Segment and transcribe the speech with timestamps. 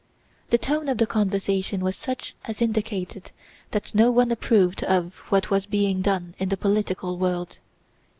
[0.49, 3.29] The tone of the conversation was such as indicated
[3.69, 7.59] that no one approved of what was being done in the political world.